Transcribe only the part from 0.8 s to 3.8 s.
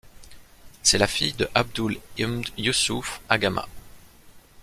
C'est la fille de Abdul Ibn Yusuf Agama.